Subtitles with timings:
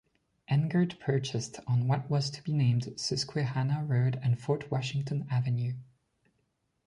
[0.49, 5.73] Engard purchased on what was to be named Susquehanna Road and Fort Washington Avenue.